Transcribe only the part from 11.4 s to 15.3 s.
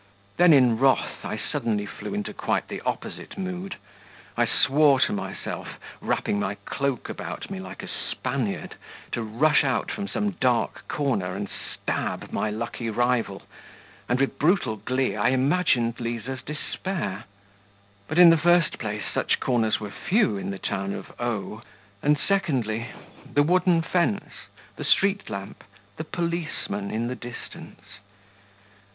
stab my lucky rival, and with brutal glee I